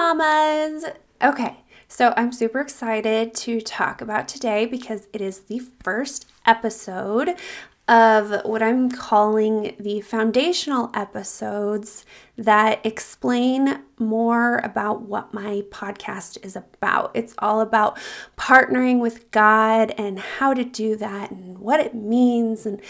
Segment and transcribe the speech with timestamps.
[0.00, 0.86] mamas.
[1.22, 7.36] Okay, so I'm super excited to talk about today because it is the first episode
[7.86, 12.06] of what I'm calling the foundational episodes
[12.38, 17.10] that explain more about what my podcast is about.
[17.12, 17.98] It's all about
[18.38, 22.80] partnering with God and how to do that and what it means and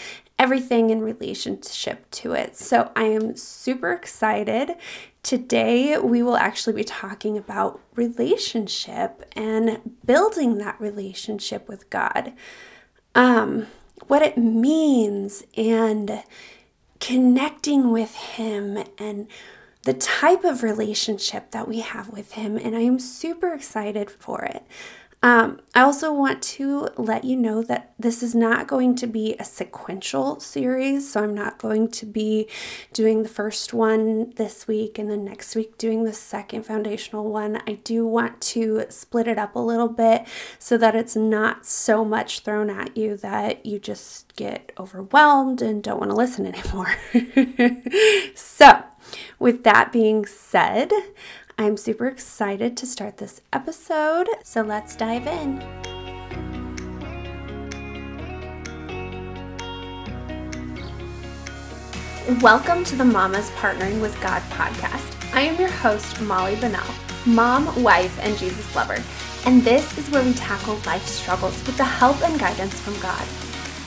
[0.41, 2.57] everything in relationship to it.
[2.57, 4.71] So I am super excited.
[5.21, 12.33] Today, we will actually be talking about relationship and building that relationship with God.
[13.13, 13.67] Um,
[14.07, 16.23] what it means and
[16.99, 19.27] connecting with Him and
[19.83, 22.57] the type of relationship that we have with Him.
[22.57, 24.63] And I am super excited for it.
[25.23, 29.35] Um, I also want to let you know that this is not going to be
[29.39, 31.11] a sequential series.
[31.11, 32.49] So I'm not going to be
[32.91, 37.61] doing the first one this week and then next week doing the second foundational one.
[37.67, 40.25] I do want to split it up a little bit
[40.57, 45.83] so that it's not so much thrown at you that you just get overwhelmed and
[45.83, 46.95] don't want to listen anymore.
[48.33, 48.83] so,
[49.39, 50.91] with that being said,
[51.57, 55.59] I'm super excited to start this episode, so let's dive in.
[62.39, 65.35] Welcome to the Mamas Partnering with God podcast.
[65.35, 66.81] I am your host, Molly Bonnell,
[67.25, 68.97] mom, wife, and Jesus lover,
[69.45, 73.27] and this is where we tackle life struggles with the help and guidance from God.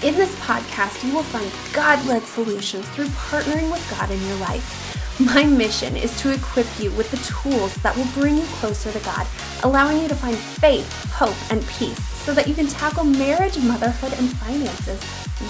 [0.05, 4.37] In this podcast, you will find God led solutions through partnering with God in your
[4.37, 4.84] life.
[5.21, 8.99] My mission is to equip you with the tools that will bring you closer to
[8.99, 9.29] God,
[9.63, 14.13] allowing you to find faith, hope, and peace so that you can tackle marriage, motherhood,
[14.15, 15.01] and finances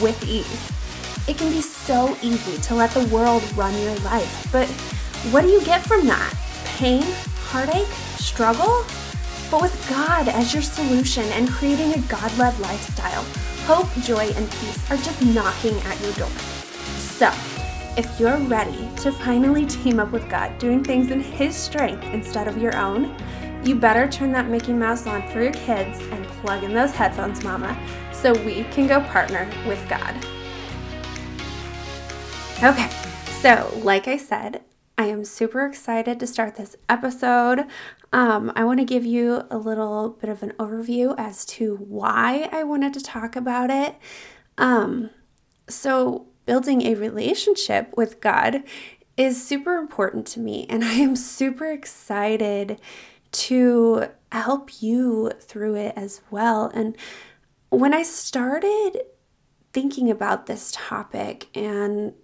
[0.03, 1.27] with ease.
[1.27, 4.69] It can be so easy to let the world run your life, but
[5.33, 6.35] what do you get from that?
[6.77, 7.03] Pain,
[7.45, 8.85] heartache, struggle?
[9.51, 13.25] But with God as your solution and creating a God led lifestyle,
[13.65, 16.29] hope, joy, and peace are just knocking at your door.
[16.99, 17.33] So,
[17.97, 22.49] if you're ready to finally team up with God, doing things in His strength instead
[22.49, 23.15] of your own,
[23.65, 27.45] you better turn that Mickey Mouse on for your kids and plug in those headphones,
[27.45, 27.79] Mama,
[28.13, 30.15] so we can go partner with God.
[32.63, 32.91] Okay,
[33.41, 34.63] so like I said,
[34.99, 37.65] I am super excited to start this episode.
[38.13, 42.49] Um, I want to give you a little bit of an overview as to why
[42.51, 43.97] I wanted to talk about it.
[44.59, 45.11] Um,
[45.69, 48.63] so, building a relationship with God
[49.17, 52.81] is super important to me, and I am super excited
[53.33, 56.71] to help you through it as well.
[56.75, 56.97] And
[57.71, 59.03] when I started
[59.73, 62.15] thinking about this topic and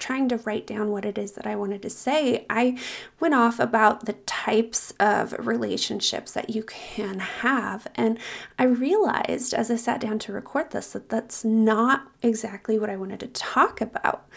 [0.00, 2.78] trying to write down what it is that I wanted to say, I
[3.20, 7.86] went off about the types of relationships that you can have.
[7.94, 8.18] And
[8.58, 12.96] I realized as I sat down to record this that that's not exactly what I
[12.96, 14.28] wanted to talk about.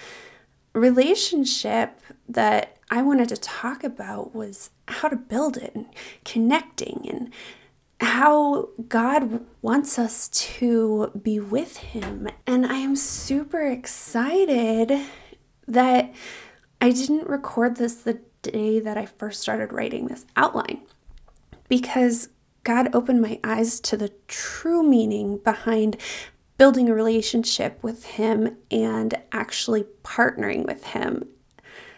[0.73, 5.87] Relationship that I wanted to talk about was how to build it and
[6.25, 7.33] connecting and
[8.03, 12.29] how God wants us to be with Him.
[12.45, 14.91] And I am super excited
[15.67, 16.13] that
[16.81, 20.81] I didn't record this the day that I first started writing this outline
[21.69, 22.29] because
[22.63, 25.97] God opened my eyes to the true meaning behind
[26.57, 31.27] building a relationship with Him and actually partnering with Him.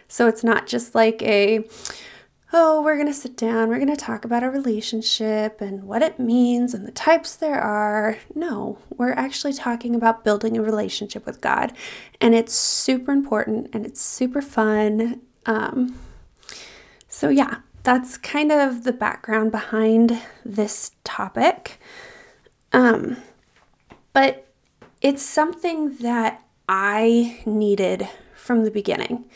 [0.08, 1.68] So it's not just like a,
[2.58, 6.00] oh, we're going to sit down, we're going to talk about a relationship and what
[6.00, 8.16] it means and the types there are.
[8.34, 11.74] No, we're actually talking about building a relationship with God.
[12.18, 15.20] And it's super important and it's super fun.
[15.44, 15.98] Um,
[17.08, 21.78] so, yeah, that's kind of the background behind this topic.
[22.72, 23.18] Um,
[24.14, 24.48] but
[25.02, 29.26] it's something that I needed from the beginning.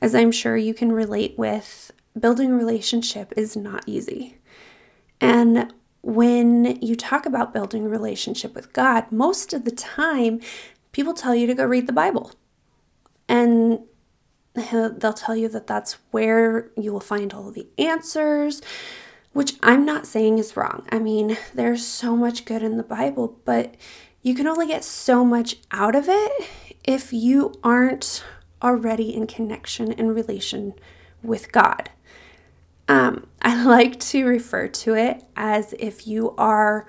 [0.00, 4.38] As I'm sure you can relate with building a relationship is not easy.
[5.20, 5.72] And
[6.02, 10.40] when you talk about building a relationship with God, most of the time
[10.92, 12.32] people tell you to go read the Bible.
[13.28, 13.80] And
[14.54, 18.62] they'll tell you that that's where you will find all the answers,
[19.32, 20.86] which I'm not saying is wrong.
[20.90, 23.74] I mean, there's so much good in the Bible, but
[24.22, 26.48] you can only get so much out of it
[26.84, 28.24] if you aren't
[28.62, 30.74] already in connection and relation
[31.22, 31.90] with God.
[32.90, 36.88] Um, I like to refer to it as if you are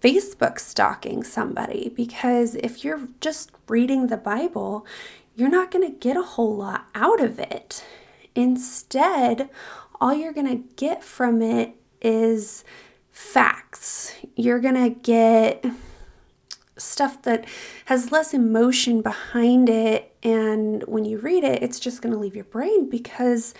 [0.00, 4.86] Facebook stalking somebody, because if you're just reading the Bible,
[5.34, 7.84] you're not going to get a whole lot out of it.
[8.34, 9.50] Instead,
[10.00, 12.64] all you're going to get from it is
[13.10, 14.14] facts.
[14.36, 15.66] You're going to get
[16.76, 17.44] stuff that
[17.86, 20.14] has less emotion behind it.
[20.22, 23.52] And when you read it, it's just going to leave your brain because,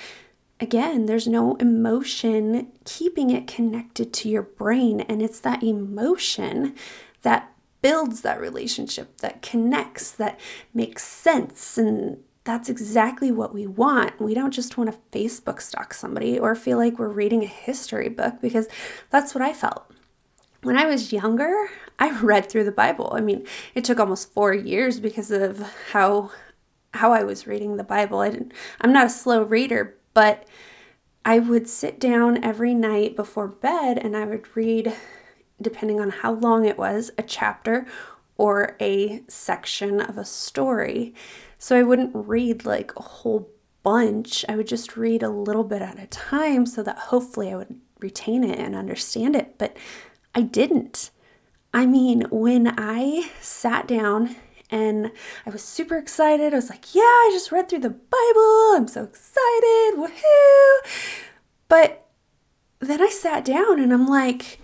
[0.60, 5.00] again, there's no emotion keeping it connected to your brain.
[5.00, 6.74] And it's that emotion
[7.22, 7.52] that
[7.82, 10.38] builds that relationship, that connects, that
[10.74, 11.78] makes sense.
[11.78, 14.20] And that's exactly what we want.
[14.20, 18.08] We don't just want to Facebook stalk somebody or feel like we're reading a history
[18.08, 18.68] book because
[19.10, 19.90] that's what I felt.
[20.62, 23.12] When I was younger, I read through the Bible.
[23.14, 26.30] I mean, it took almost 4 years because of how
[26.94, 28.18] how I was reading the Bible.
[28.18, 30.44] I didn't I'm not a slow reader, but
[31.24, 34.92] I would sit down every night before bed and I would read
[35.62, 37.86] depending on how long it was, a chapter
[38.36, 41.14] or a section of a story.
[41.56, 43.48] So I wouldn't read like a whole
[43.82, 44.44] bunch.
[44.46, 47.80] I would just read a little bit at a time so that hopefully I would
[48.00, 49.56] retain it and understand it.
[49.56, 49.74] But
[50.34, 51.12] I didn't.
[51.72, 54.36] I mean, when I sat down
[54.70, 55.10] and
[55.44, 58.76] I was super excited, I was like, yeah, I just read through the Bible.
[58.76, 59.94] I'm so excited.
[59.96, 61.20] Woohoo.
[61.68, 62.06] But
[62.78, 64.60] then I sat down and I'm like,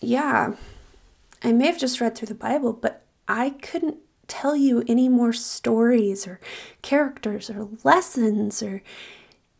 [0.00, 0.54] yeah,
[1.42, 5.32] I may have just read through the Bible, but I couldn't tell you any more
[5.32, 6.40] stories or
[6.80, 8.82] characters or lessons or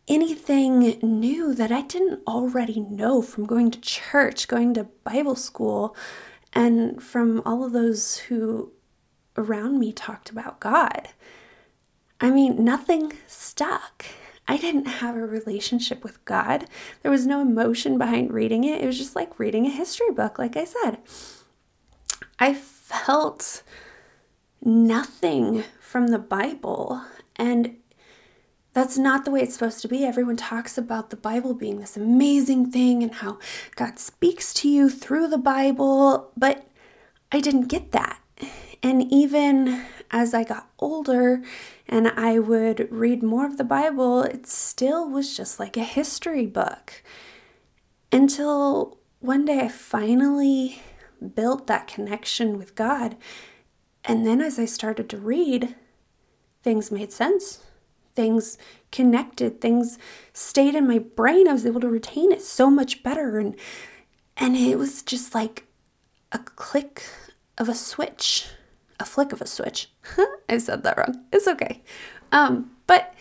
[0.09, 5.97] anything new that I didn't already know from going to church, going to Bible school,
[6.53, 8.73] and from all of those who
[9.37, 11.09] around me talked about God.
[12.21, 14.07] I mean, nothing stuck.
[14.47, 16.67] I didn't have a relationship with God.
[17.03, 18.81] There was no emotion behind reading it.
[18.81, 20.99] It was just like reading a history book, like I said.
[22.39, 23.63] I felt
[24.65, 27.03] nothing from the Bible.
[27.37, 27.77] And
[28.73, 30.05] that's not the way it's supposed to be.
[30.05, 33.39] Everyone talks about the Bible being this amazing thing and how
[33.77, 36.67] God speaks to you through the Bible, but
[37.31, 38.22] I didn't get that.
[38.83, 41.43] And even as I got older
[41.89, 46.47] and I would read more of the Bible, it still was just like a history
[46.47, 47.03] book.
[48.11, 50.83] Until one day I finally
[51.35, 53.17] built that connection with God.
[54.05, 55.77] And then as I started to read,
[56.63, 57.61] things made sense.
[58.15, 58.59] Things
[58.91, 59.99] connected, things
[60.35, 61.49] stayed in my brain.
[61.49, 63.57] I was able to retain it so much better and
[64.37, 65.67] and it was just like
[66.31, 67.05] a click
[67.59, 68.49] of a switch
[69.03, 69.91] a flick of a switch.
[70.49, 71.25] I said that wrong.
[71.33, 71.83] It's okay.
[72.31, 73.15] Um, but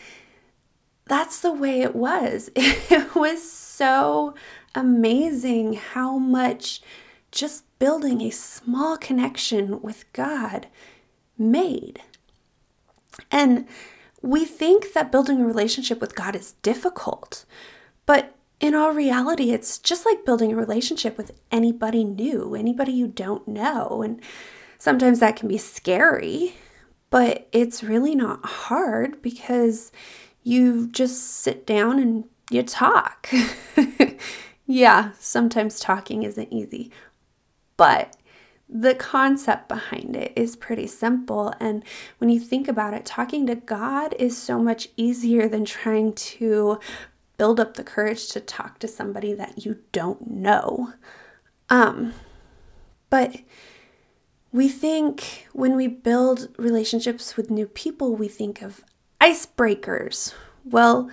[1.05, 2.49] that's the way it was.
[2.55, 4.35] It was so
[4.75, 6.81] amazing how much
[7.31, 10.67] just building a small connection with God
[11.37, 12.01] made.
[13.31, 13.67] And
[14.21, 17.45] we think that building a relationship with God is difficult,
[18.05, 23.07] but in all reality, it's just like building a relationship with anybody new, anybody you
[23.07, 24.03] don't know.
[24.03, 24.21] And
[24.81, 26.55] Sometimes that can be scary,
[27.11, 29.91] but it's really not hard because
[30.41, 33.31] you just sit down and you talk.
[34.65, 36.89] yeah, sometimes talking isn't easy,
[37.77, 38.17] but
[38.67, 41.53] the concept behind it is pretty simple.
[41.59, 41.83] And
[42.17, 46.79] when you think about it, talking to God is so much easier than trying to
[47.37, 50.93] build up the courage to talk to somebody that you don't know.
[51.69, 52.15] Um,
[53.11, 53.41] but
[54.51, 58.83] we think when we build relationships with new people, we think of
[59.19, 60.33] icebreakers.
[60.65, 61.09] Well,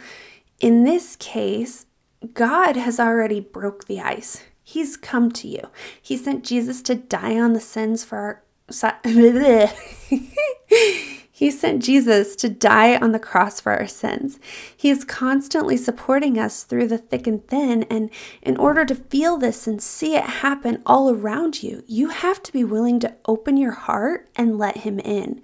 [0.61, 1.87] in this case,
[2.35, 4.43] God has already broke the ice.
[4.63, 5.69] He's come to you.
[6.01, 8.43] He sent Jesus to die on the sins for our
[11.53, 14.41] sent Jesus to die on the cross for our sins.
[14.77, 17.85] He is constantly supporting us through the thick and thin.
[17.85, 18.11] And
[18.43, 22.53] in order to feel this and see it happen all around you, you have to
[22.53, 25.41] be willing to open your heart and let Him in.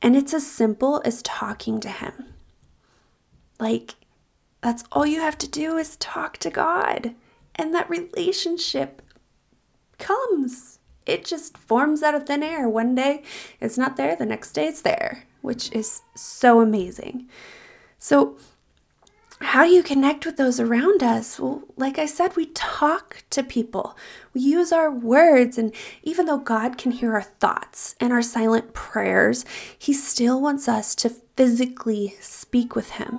[0.00, 2.34] And it's as simple as talking to Him.
[3.58, 3.96] Like,
[4.60, 7.12] that's all you have to do is talk to God.
[7.56, 9.02] And that relationship
[9.98, 12.68] comes it just forms out of thin air.
[12.68, 13.22] One day
[13.60, 17.28] it's not there, the next day it's there, which is so amazing.
[17.98, 18.36] So,
[19.40, 21.38] how do you connect with those around us?
[21.38, 23.96] Well, like I said, we talk to people.
[24.32, 28.72] We use our words, and even though God can hear our thoughts and our silent
[28.72, 29.44] prayers,
[29.78, 33.18] He still wants us to physically speak with Him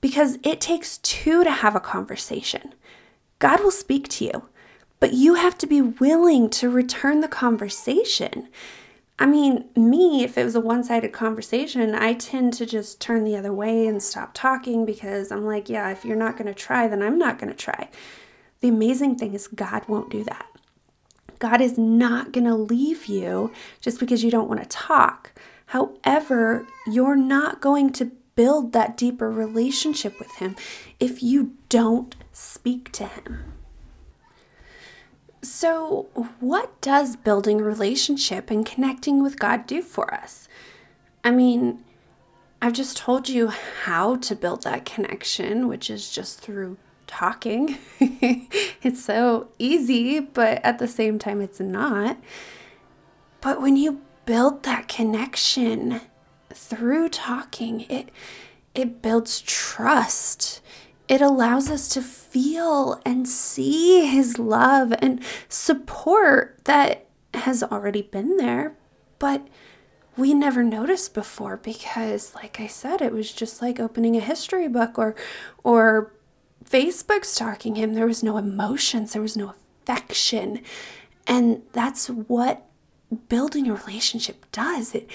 [0.00, 2.74] because it takes two to have a conversation.
[3.38, 4.48] God will speak to you,
[5.00, 8.48] but you have to be willing to return the conversation.
[9.18, 13.24] I mean, me, if it was a one sided conversation, I tend to just turn
[13.24, 16.54] the other way and stop talking because I'm like, yeah, if you're not going to
[16.54, 17.88] try, then I'm not going to try.
[18.60, 20.46] The amazing thing is, God won't do that.
[21.38, 25.32] God is not going to leave you just because you don't want to talk.
[25.66, 30.56] However, you're not going to build that deeper relationship with Him
[30.98, 33.59] if you don't speak to Him.
[35.42, 40.48] So, what does building a relationship and connecting with God do for us?
[41.24, 41.82] I mean,
[42.60, 47.78] I've just told you how to build that connection, which is just through talking.
[48.00, 52.18] it's so easy, but at the same time, it's not.
[53.40, 56.02] But when you build that connection
[56.52, 58.10] through talking, it
[58.74, 60.60] it builds trust
[61.10, 68.36] it allows us to feel and see His love and support that has already been
[68.36, 68.76] there,
[69.18, 69.46] but
[70.16, 74.68] we never noticed before because like I said it was just like opening a history
[74.68, 75.14] book or
[75.64, 76.12] or
[76.64, 77.94] Facebook stalking him.
[77.94, 79.12] There was no emotions.
[79.12, 80.62] There was no affection.
[81.26, 82.66] And that's what
[83.28, 84.94] building a relationship does.
[84.94, 85.08] It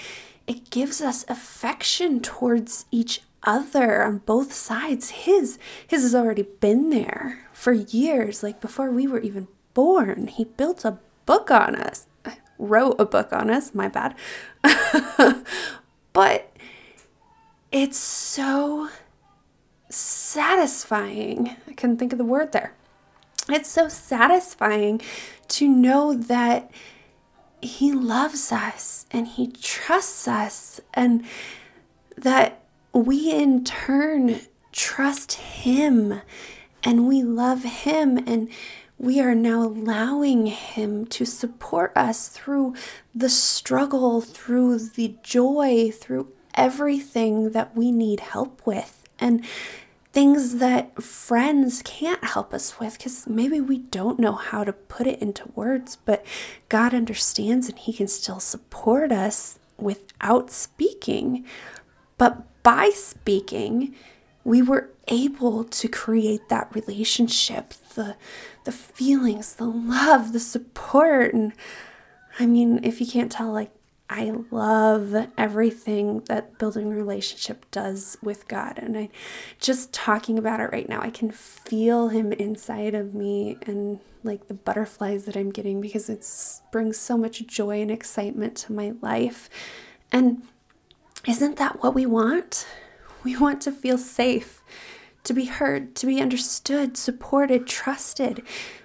[0.46, 5.10] it gives us affection towards each other on both sides.
[5.10, 10.26] His his has already been there for years, like before we were even born.
[10.26, 12.06] He built a book on us.
[12.58, 14.14] Wrote a book on us, my bad.
[16.12, 16.56] but
[17.70, 18.88] it's so
[19.90, 21.56] satisfying.
[21.68, 22.74] I couldn't think of the word there.
[23.48, 25.00] It's so satisfying
[25.48, 26.70] to know that
[27.60, 31.24] he loves us and he trusts us and
[32.16, 32.65] that
[32.96, 34.40] we in turn
[34.72, 36.20] trust Him
[36.82, 38.48] and we love Him and
[38.98, 42.74] we are now allowing Him to support us through
[43.14, 49.04] the struggle, through the joy, through everything that we need help with.
[49.18, 49.44] And
[50.12, 55.06] things that friends can't help us with because maybe we don't know how to put
[55.06, 56.24] it into words, but
[56.70, 61.44] God understands and He can still support us without speaking.
[62.18, 63.94] But by speaking,
[64.44, 68.16] we were able to create that relationship, the
[68.64, 71.32] the feelings, the love, the support.
[71.32, 71.52] And
[72.38, 73.70] I mean, if you can't tell, like
[74.08, 78.78] I love everything that building a relationship does with God.
[78.78, 79.08] And I
[79.60, 84.46] just talking about it right now, I can feel him inside of me and like
[84.48, 86.26] the butterflies that I'm getting because it
[86.70, 89.48] brings so much joy and excitement to my life.
[90.12, 90.42] And
[91.26, 92.66] isn't that what we want?
[93.24, 94.62] We want to feel safe,
[95.24, 98.42] to be heard, to be understood, supported, trusted.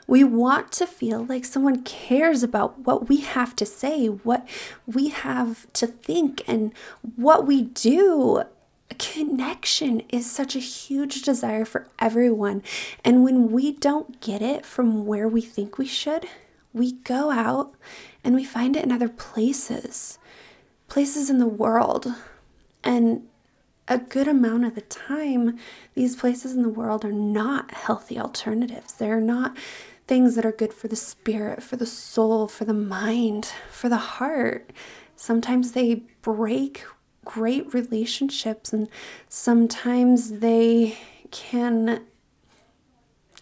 [0.08, 4.48] We want to feel like someone cares about what we have to say, what
[4.88, 6.74] we have to think, and
[7.16, 8.44] what we do.
[8.98, 12.64] Connection is such a huge desire for everyone.
[13.06, 16.26] And when we don't get it from where we think we should,
[16.74, 17.76] we go out
[18.24, 20.18] and we find it in other places,
[20.92, 22.06] places in the world,
[22.84, 23.26] and
[23.88, 25.58] a good amount of the time,
[25.96, 28.92] these places in the world are not healthy alternatives.
[28.92, 29.56] They're not
[30.06, 33.96] things that are good for the spirit, for the soul, for the mind, for the
[33.96, 34.74] heart.
[35.16, 36.84] Sometimes they break
[37.24, 38.90] great relationships, and
[39.30, 40.98] sometimes they
[41.32, 42.04] can,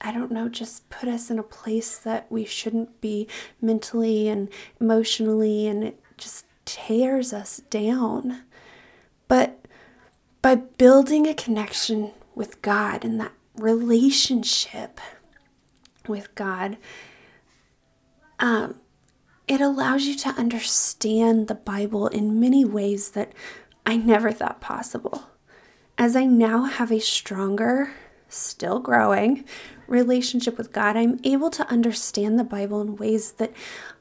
[0.02, 3.28] I don't know, just put us in a place that we shouldn't be
[3.60, 8.44] mentally and emotionally, and it just tears us down.
[9.28, 9.66] But
[10.42, 15.00] by building a connection with God and that relationship
[16.08, 16.78] with God,
[18.40, 18.76] um,
[19.48, 23.34] it allows you to understand the Bible in many ways that
[23.86, 25.24] I never thought possible.
[25.98, 27.92] As I now have a stronger,
[28.30, 29.44] still growing
[29.88, 33.52] relationship with God, I'm able to understand the Bible in ways that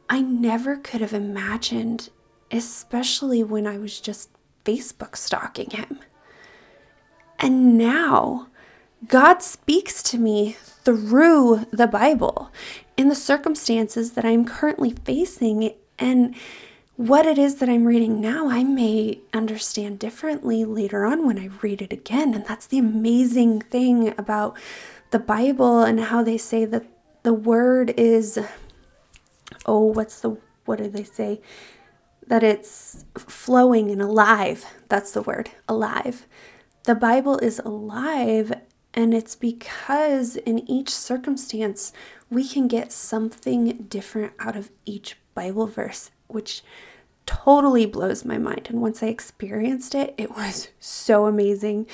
[0.09, 2.11] I never could have imagined,
[2.51, 4.31] especially when I was just
[4.65, 6.01] Facebook stalking him.
[7.39, 8.49] And now,
[9.07, 12.51] God speaks to me through the Bible
[12.97, 16.35] in the circumstances that I'm currently facing and
[16.97, 21.49] what it is that I'm reading now, I may understand differently later on when I
[21.63, 22.35] read it again.
[22.35, 24.57] And that's the amazing thing about
[25.13, 26.85] the Bible and how they say that
[27.23, 28.37] the word is,
[29.65, 31.41] oh, what's the, what do they say?
[32.29, 34.65] That it's flowing and alive.
[34.89, 36.27] That's the word, alive.
[36.85, 38.53] The Bible is alive,
[38.95, 41.93] and it's because in each circumstance,
[42.31, 46.63] we can get something different out of each Bible verse, which
[47.25, 48.69] totally blows my mind.
[48.71, 51.87] And once I experienced it, it was so amazing.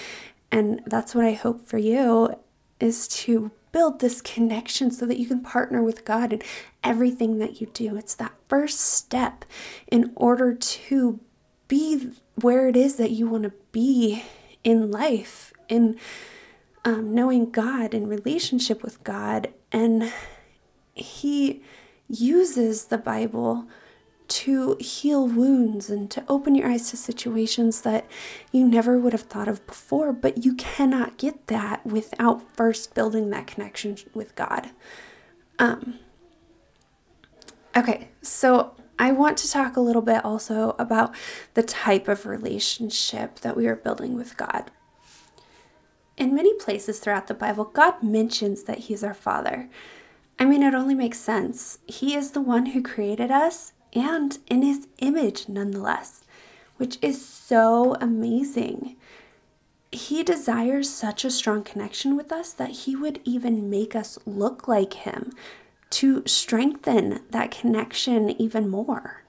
[0.50, 2.38] And that's what I hope for you
[2.80, 6.40] is to build this connection so that you can partner with God in
[6.84, 7.96] everything that you do.
[7.96, 9.44] It's that first step
[9.88, 11.18] in order to
[11.66, 14.22] be where it is that you want to be
[14.62, 15.98] in life, in
[16.84, 19.52] um, knowing God, in relationship with God.
[19.72, 20.12] And
[20.94, 21.64] He
[22.08, 23.66] uses the Bible
[24.26, 28.06] to heal wounds and to open your eyes to situations that
[28.52, 30.12] you never would have thought of before.
[30.12, 34.70] But you cannot get that without first building that connection with God.
[35.58, 35.98] Um,
[37.76, 41.14] okay, so I want to talk a little bit also about
[41.54, 44.70] the type of relationship that we are building with God.
[46.16, 49.68] In many places throughout the Bible, God mentions that He's our Father.
[50.38, 51.78] I mean, it only makes sense.
[51.86, 56.24] He is the one who created us and in His image, nonetheless,
[56.76, 58.96] which is so amazing.
[59.92, 64.66] He desires such a strong connection with us that He would even make us look
[64.66, 65.32] like Him
[65.90, 69.22] to strengthen that connection even more.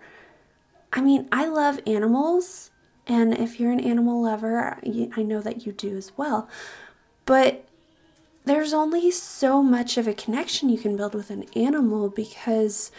[0.91, 2.72] I mean, I love animals,
[3.05, 4.79] and if you're an animal lover,
[5.15, 6.50] I know that you do as well.
[7.25, 7.67] But
[8.45, 12.91] there's only so much of a connection you can build with an animal because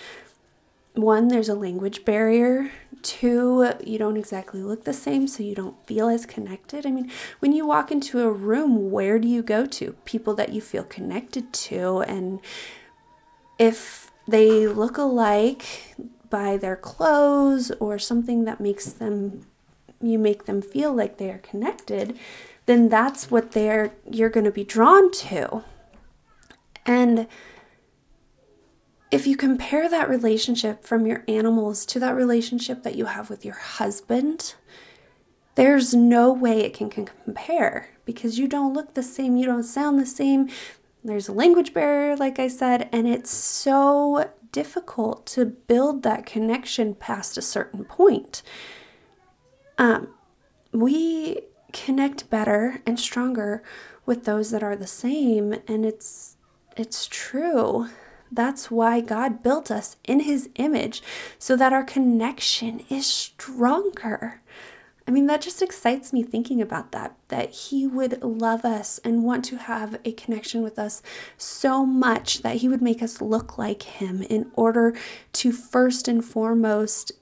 [0.96, 2.70] one, there's a language barrier.
[3.02, 6.86] Two, you don't exactly look the same, so you don't feel as connected.
[6.86, 9.92] I mean, when you walk into a room, where do you go to?
[10.04, 12.40] People that you feel connected to, and
[13.58, 15.94] if they look alike
[16.28, 19.46] by their clothes or something that makes them
[20.00, 22.18] you make them feel like they are connected,
[22.66, 25.62] then that's what they're you're going to be drawn to.
[26.84, 27.26] And
[29.16, 33.46] if you compare that relationship from your animals to that relationship that you have with
[33.46, 34.54] your husband,
[35.54, 39.62] there's no way it can, can compare because you don't look the same, you don't
[39.62, 40.50] sound the same,
[41.02, 46.94] there's a language barrier, like I said, and it's so difficult to build that connection
[46.94, 48.42] past a certain point.
[49.78, 50.08] Um,
[50.72, 51.40] we
[51.72, 53.62] connect better and stronger
[54.04, 56.36] with those that are the same, and it's
[56.76, 57.88] it's true.
[58.30, 61.02] That's why God built us in His image
[61.38, 64.42] so that our connection is stronger.
[65.08, 69.22] I mean, that just excites me thinking about that, that He would love us and
[69.22, 71.00] want to have a connection with us
[71.38, 74.96] so much that He would make us look like Him in order
[75.34, 77.12] to first and foremost,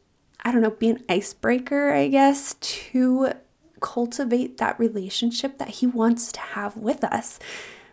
[0.42, 3.32] I don't know, be an icebreaker, I guess, to
[3.80, 7.38] cultivate that relationship that He wants to have with us.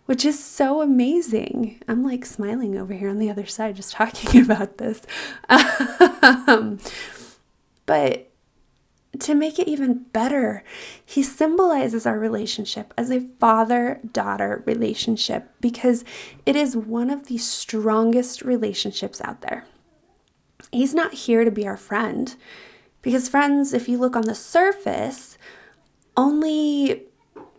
[0.05, 1.81] Which is so amazing.
[1.87, 5.01] I'm like smiling over here on the other side just talking about this.
[5.49, 6.79] um,
[7.85, 8.31] but
[9.19, 10.63] to make it even better,
[11.05, 16.03] he symbolizes our relationship as a father daughter relationship because
[16.45, 19.65] it is one of the strongest relationships out there.
[20.71, 22.33] He's not here to be our friend
[23.01, 25.37] because, friends, if you look on the surface,
[26.15, 27.03] only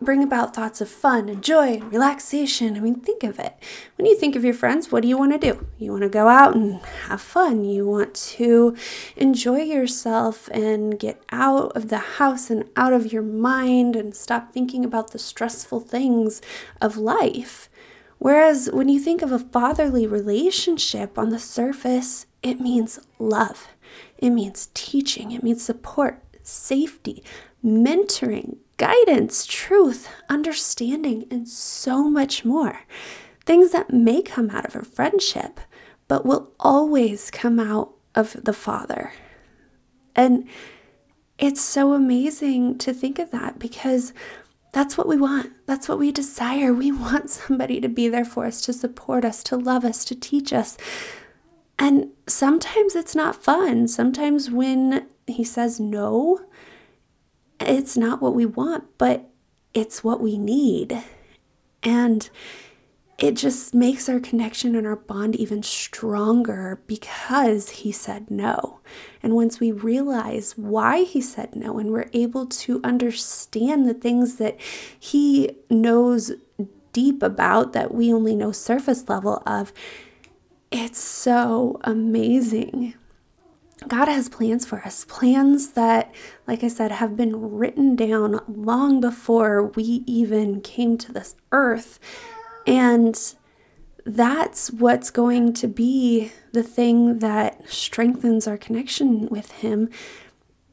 [0.03, 2.77] bring about thoughts of fun and joy and relaxation.
[2.77, 3.55] I mean, think of it.
[3.97, 5.67] When you think of your friends, what do you want to do?
[5.77, 7.65] You want to go out and have fun.
[7.65, 8.75] You want to
[9.15, 14.53] enjoy yourself and get out of the house and out of your mind and stop
[14.53, 16.41] thinking about the stressful things
[16.81, 17.69] of life.
[18.19, 23.67] Whereas when you think of a fatherly relationship on the surface, it means love,
[24.17, 27.23] it means teaching, it means support, safety,
[27.63, 32.81] mentoring, guidance, truth, understanding, and so much more.
[33.45, 35.59] Things that may come out of a friendship,
[36.07, 39.13] but will always come out of the Father.
[40.15, 40.47] And
[41.37, 44.13] it's so amazing to think of that because
[44.71, 45.51] that's what we want.
[45.65, 46.73] That's what we desire.
[46.73, 50.15] We want somebody to be there for us, to support us, to love us, to
[50.15, 50.77] teach us.
[51.77, 53.87] And sometimes it's not fun.
[53.87, 56.41] Sometimes when he says no,
[57.67, 59.29] it's not what we want, but
[59.73, 61.03] it's what we need.
[61.81, 62.29] And
[63.17, 68.79] it just makes our connection and our bond even stronger because he said no.
[69.21, 74.35] And once we realize why he said no and we're able to understand the things
[74.37, 74.59] that
[74.99, 76.31] he knows
[76.91, 79.71] deep about that we only know surface level of,
[80.71, 82.95] it's so amazing.
[83.87, 86.13] God has plans for us, plans that,
[86.47, 91.99] like I said, have been written down long before we even came to this earth.
[92.65, 93.19] And
[94.05, 99.89] that's what's going to be the thing that strengthens our connection with Him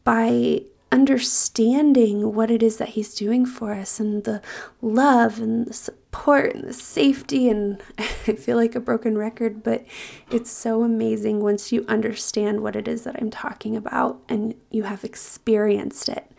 [0.05, 4.43] by understanding what it is that He's doing for us and the
[4.83, 7.49] love and the support and the safety.
[7.49, 9.85] And I feel like a broken record, but
[10.31, 14.85] it's so amazing once you understand what it is that I'm talking about and you
[14.85, 16.31] have experienced it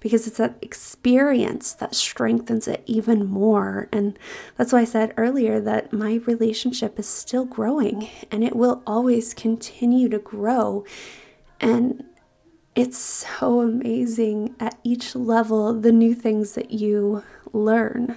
[0.00, 3.88] because it's that experience that strengthens it even more.
[3.90, 4.16] And
[4.56, 9.34] that's why I said earlier that my relationship is still growing and it will always
[9.34, 10.84] continue to grow.
[11.60, 12.04] And
[12.76, 18.16] it's so amazing at each level the new things that you learn.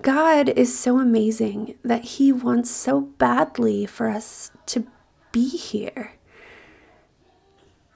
[0.00, 4.86] God is so amazing that He wants so badly for us to
[5.32, 6.12] be here.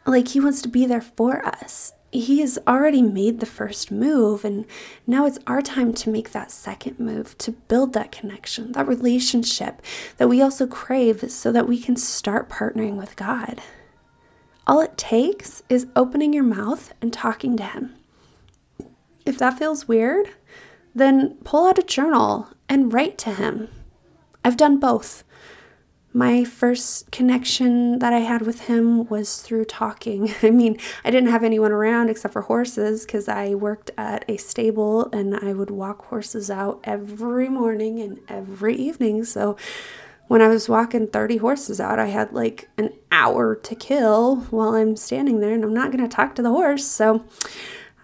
[0.04, 1.92] Like, He wants to be there for us.
[2.14, 4.66] He has already made the first move, and
[5.04, 9.82] now it's our time to make that second move to build that connection, that relationship
[10.18, 13.60] that we also crave so that we can start partnering with God.
[14.64, 17.96] All it takes is opening your mouth and talking to Him.
[19.26, 20.30] If that feels weird,
[20.94, 23.66] then pull out a journal and write to Him.
[24.44, 25.24] I've done both.
[26.16, 30.32] My first connection that I had with him was through talking.
[30.44, 34.36] I mean, I didn't have anyone around except for horses because I worked at a
[34.36, 39.24] stable and I would walk horses out every morning and every evening.
[39.24, 39.56] So
[40.28, 44.76] when I was walking 30 horses out, I had like an hour to kill while
[44.76, 46.86] I'm standing there and I'm not going to talk to the horse.
[46.86, 47.24] So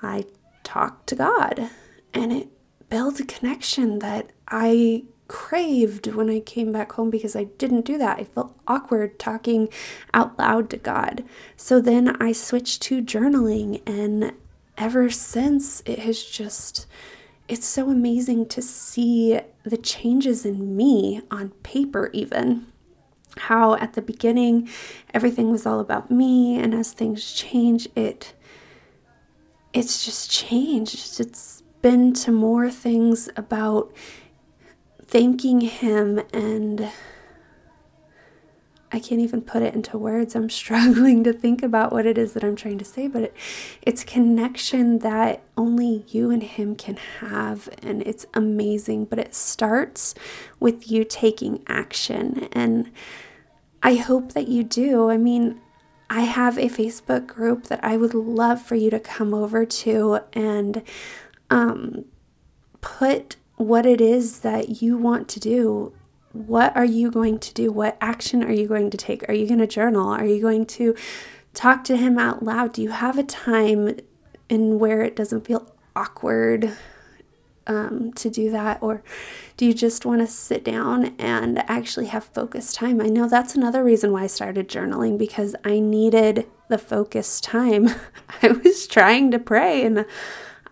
[0.03, 0.25] I
[0.64, 1.70] talked to God
[2.12, 2.49] and it
[2.88, 7.97] built a connection that I craved when I came back home because I didn't do
[7.99, 8.19] that.
[8.19, 9.69] I felt awkward talking
[10.12, 11.23] out loud to God.
[11.57, 14.33] So then I switched to journaling, and
[14.77, 16.88] ever since, it has just.
[17.47, 22.66] It's so amazing to see the changes in me on paper, even.
[23.38, 24.69] How at the beginning
[25.14, 28.35] everything was all about me, and as things change, it
[29.73, 31.21] it's just changed.
[31.21, 33.93] It's been to more things about
[35.11, 36.90] thanking Him and
[38.92, 40.35] I can't even put it into words.
[40.35, 43.37] I'm struggling to think about what it is that I'm trying to say, but it,
[43.83, 49.05] it's connection that only you and Him can have, and it's amazing.
[49.07, 50.14] But it starts
[50.59, 52.90] with you taking action, and
[53.83, 55.11] I hope that you do.
[55.11, 55.61] I mean,
[56.09, 60.20] I have a Facebook group that I would love for you to come over to
[60.33, 60.83] and
[61.49, 62.05] um,
[62.81, 65.92] put what it is that you want to do.
[66.33, 67.70] What are you going to do?
[67.70, 69.29] What action are you going to take?
[69.29, 70.09] Are you going to journal?
[70.09, 70.96] Are you going to
[71.53, 72.73] talk to him out loud?
[72.73, 73.99] Do you have a time
[74.49, 76.75] in where it doesn't feel awkward
[77.66, 78.79] um, to do that?
[78.81, 79.03] Or
[79.59, 82.99] do you just want to sit down and actually have focused time?
[82.99, 87.90] I know that's another reason why I started journaling because I needed the focused time.
[88.42, 90.07] I was trying to pray and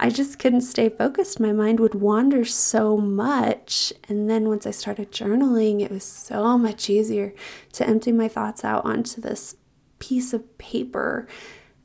[0.00, 1.40] I just couldn't stay focused.
[1.40, 3.92] My mind would wander so much.
[4.08, 7.34] And then once I started journaling, it was so much easier
[7.72, 9.56] to empty my thoughts out onto this
[9.98, 11.26] piece of paper.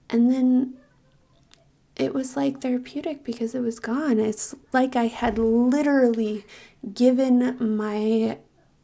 [0.09, 0.75] And then
[1.95, 4.19] it was like therapeutic because it was gone.
[4.19, 6.45] It's like I had literally
[6.93, 8.37] given my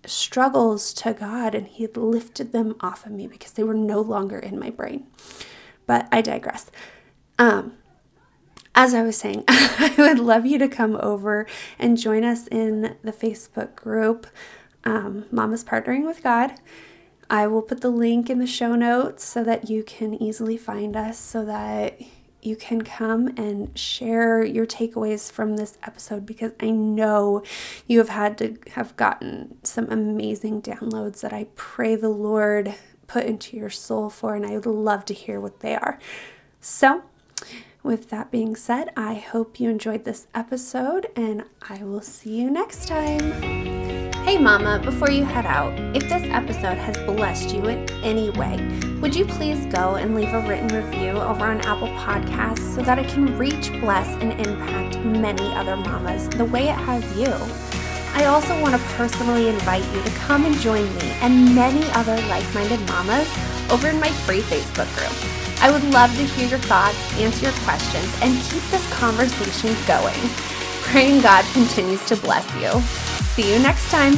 [0.05, 4.01] struggles to God and He had lifted them off of me because they were no
[4.01, 5.05] longer in my brain.
[5.85, 6.71] But I digress.
[7.37, 7.73] Um,
[8.75, 11.45] as I was saying, I would love you to come over
[11.77, 14.27] and join us in the Facebook group,
[14.83, 16.53] um, Mama's Partnering with God.
[17.29, 20.95] I will put the link in the show notes so that you can easily find
[20.95, 21.99] us, so that
[22.41, 27.43] you can come and share your takeaways from this episode because I know
[27.85, 32.73] you have had to have gotten some amazing downloads that I pray the Lord
[33.07, 35.99] put into your soul for, and I would love to hear what they are.
[36.61, 37.03] So,
[37.83, 42.49] with that being said, I hope you enjoyed this episode and I will see you
[42.49, 43.31] next time.
[44.23, 48.57] Hey, Mama, before you head out, if this episode has blessed you in any way,
[49.01, 52.99] would you please go and leave a written review over on Apple Podcasts so that
[52.99, 57.33] it can reach, bless, and impact many other mamas the way it has you?
[58.13, 62.15] I also want to personally invite you to come and join me and many other
[62.27, 63.29] like minded mamas
[63.71, 65.38] over in my free Facebook group.
[65.61, 70.19] I would love to hear your thoughts, answer your questions, and keep this conversation going.
[70.83, 72.81] Praying God continues to bless you.
[73.35, 74.13] See you next time.